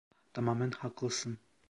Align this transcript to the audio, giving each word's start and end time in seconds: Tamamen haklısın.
Tamamen 0.33 0.71
haklısın. 0.71 1.37